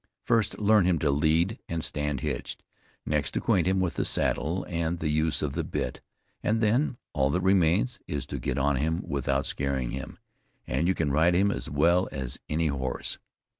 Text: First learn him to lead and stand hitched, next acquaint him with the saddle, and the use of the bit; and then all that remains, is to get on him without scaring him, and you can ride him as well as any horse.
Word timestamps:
First 0.23 0.57
learn 0.57 0.87
him 0.87 0.97
to 0.97 1.11
lead 1.11 1.59
and 1.69 1.83
stand 1.83 2.21
hitched, 2.21 2.63
next 3.05 3.37
acquaint 3.37 3.67
him 3.67 3.79
with 3.79 3.97
the 3.97 4.03
saddle, 4.03 4.65
and 4.67 4.97
the 4.97 5.09
use 5.09 5.43
of 5.43 5.53
the 5.53 5.63
bit; 5.63 6.01
and 6.41 6.59
then 6.59 6.97
all 7.13 7.29
that 7.29 7.41
remains, 7.41 7.99
is 8.07 8.25
to 8.25 8.39
get 8.39 8.57
on 8.57 8.77
him 8.77 9.03
without 9.07 9.45
scaring 9.45 9.91
him, 9.91 10.17
and 10.65 10.87
you 10.87 10.95
can 10.95 11.11
ride 11.11 11.35
him 11.35 11.51
as 11.51 11.69
well 11.69 12.09
as 12.11 12.39
any 12.49 12.65
horse. 12.65 13.19